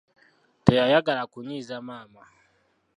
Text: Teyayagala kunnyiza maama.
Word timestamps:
Teyayagala 0.65 1.23
kunnyiza 1.31 1.75
maama. 1.87 2.23